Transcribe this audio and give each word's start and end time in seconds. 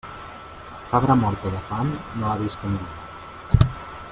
Cabra 0.93 1.15
morta 1.23 1.51
de 1.55 1.59
fam 1.67 1.91
no 1.97 2.25
l'ha 2.25 2.39
vista 2.41 2.73
ningú. 2.73 3.69